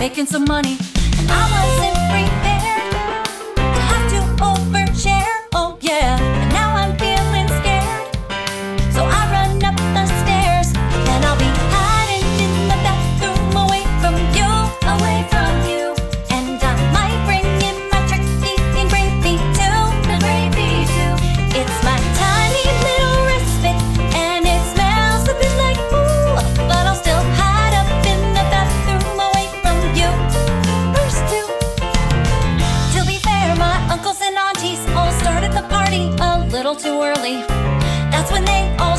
making 0.00 0.24
some 0.24 0.46
money. 0.46 0.78
And 1.18 1.30
I 1.30 1.92
was 1.92 1.99
too 36.82 37.02
early. 37.02 37.42
That's 38.10 38.32
when 38.32 38.44
they 38.44 38.74
all 38.78 38.89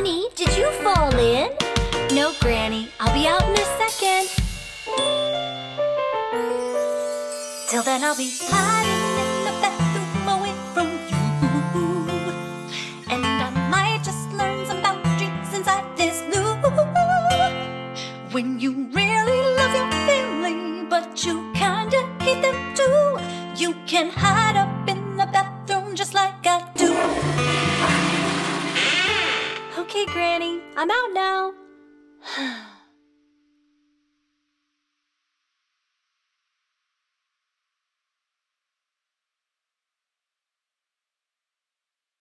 Honey, 0.00 0.28
did 0.34 0.56
you 0.56 0.70
fall 0.82 1.14
in? 1.18 1.50
No, 2.14 2.32
Granny, 2.40 2.88
I'll 2.98 3.12
be 3.12 3.26
out 3.26 3.42
in 3.42 3.52
a 3.52 3.66
second. 3.76 4.30
Till 7.68 7.82
then, 7.82 8.02
I'll 8.02 8.16
be 8.16 8.32
hiding 8.40 9.04
in 9.20 9.44
the 9.44 9.52
bathroom 9.60 10.26
away 10.26 10.54
from 10.72 10.88
you. 11.10 11.20
And 13.10 13.26
I 13.26 13.50
might 13.68 14.02
just 14.02 14.32
learn 14.32 14.64
some 14.64 14.80
boundaries 14.80 15.52
inside 15.52 15.84
this 15.98 16.22
loo. 16.32 16.56
When 18.32 18.58
you 18.58 18.88
really 18.94 19.40
love 19.58 19.74
your 19.74 19.90
family, 20.08 20.86
but 20.88 21.22
you 21.26 21.52
kinda 21.52 22.00
hate 22.20 22.40
them 22.40 22.56
too, 22.74 23.18
you 23.54 23.74
can 23.86 24.08
hide 24.08 24.56
up 24.56 24.88
in 24.88 25.18
the 25.18 25.26
bathroom 25.26 25.94
just 25.94 26.14
like 26.14 26.46
I 26.46 26.64
do. 26.74 26.79
Okay, 30.00 30.12
Granny, 30.14 30.62
I'm 30.78 30.90
out 30.90 31.12
now. 31.12 32.64